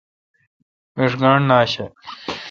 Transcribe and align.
میݭ 0.95 1.11
گانٹھ 1.21 1.45
نہ 1.49 1.55
آشہ۔ 1.61 1.85